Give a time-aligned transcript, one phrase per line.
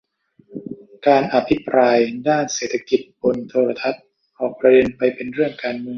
[1.07, 1.97] การอภิปราย
[2.29, 4.03] ด้านเศรษฐกิจบนโทรทัศน์
[4.37, 5.89] ออกประเด็นไปเป็นเรื่องการเมือง